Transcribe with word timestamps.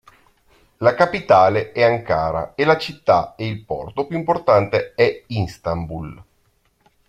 La 0.77 0.95
capitale 0.95 1.73
è 1.73 1.83
Ankara, 1.83 2.53
e 2.55 2.65
la 2.65 2.77
città 2.79 3.35
e 3.35 3.45
il 3.45 3.63
porto 3.63 4.07
più 4.07 4.17
importante 4.17 4.93
è 4.95 5.25
Istanbul. 5.27 6.23